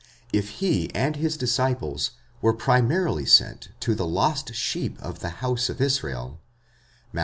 If 0.33 0.49
he 0.65 0.89
and 0.95 1.15
his 1.15 1.37
disciples 1.37 2.13
were 2.41 2.55
primarily 2.55 3.23
sent 3.27 3.69
to 3.81 3.93
the 3.93 4.07
Jost 4.11 4.55
sheep 4.55 4.99
of 4.99 5.19
the 5.19 5.29
house 5.45 5.69
of 5.69 5.79
Israel 5.79 6.39
(Matt. 7.13 7.19